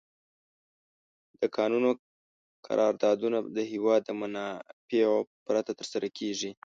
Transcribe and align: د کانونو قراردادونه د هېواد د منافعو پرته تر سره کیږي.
د 1.39 1.41
کانونو 1.55 1.89
قراردادونه 2.67 3.37
د 3.57 3.59
هېواد 3.71 4.01
د 4.05 4.11
منافعو 4.21 5.17
پرته 5.45 5.71
تر 5.79 5.85
سره 5.93 6.07
کیږي. 6.17 6.51